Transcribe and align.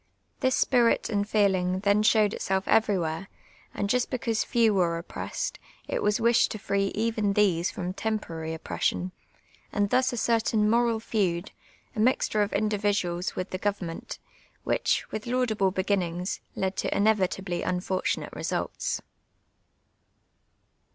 This 0.39 0.65
si)irit 0.65 1.11
and 1.11 1.29
feeling 1.29 1.81
then 1.81 2.01
showed 2.01 2.33
it.self 2.33 2.67
every 2.67 2.97
where, 2.97 3.27
and 3.71 3.87
just 3.87 4.09
because 4.09 4.43
few 4.43 4.73
were 4.73 4.99
oj)press(>d, 5.03 5.57
it 5.87 6.01
was 6.01 6.19
wished 6.19 6.49
to 6.49 6.57
free 6.57 6.87
even 6.95 7.33
these 7.33 7.69
from 7.69 7.93
temporary 7.93 8.57
oi)j)ression, 8.57 9.11
and 9.71 9.91
thus 9.91 10.11
a 10.11 10.17
certain, 10.17 10.67
moral 10.67 10.99
feud, 10.99 11.51
a 11.95 11.99
mixtm*e 11.99 12.41
of 12.43 12.51
individuals 12.51 13.35
with 13.35 13.51
the 13.51 13.59
government, 13.59 14.17
DIFFICULTY 14.17 14.23
OF 14.23 14.65
GKRMAN 14.65 14.65
PATRIOTISM. 14.65 15.05
4G5 15.05 15.05
uliifli, 15.05 15.11
with 15.11 15.25
laiulablt' 15.75 15.85
l)cpiniiiiip:s, 15.85 16.39
led 16.55 16.75
to 16.77 16.97
inevitably 16.97 17.61
unforturato 17.61 18.31
results. 18.33 19.01